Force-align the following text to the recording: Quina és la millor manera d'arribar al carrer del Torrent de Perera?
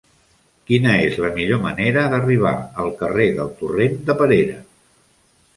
Quina 0.69 0.93
és 1.09 1.19
la 1.23 1.29
millor 1.35 1.59
manera 1.67 2.07
d'arribar 2.13 2.55
al 2.85 2.89
carrer 3.03 3.29
del 3.41 3.55
Torrent 3.63 4.03
de 4.09 4.17
Perera? 4.23 4.57